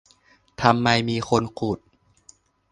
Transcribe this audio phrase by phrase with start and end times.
[0.61, 1.79] ทำไมมีคนขุด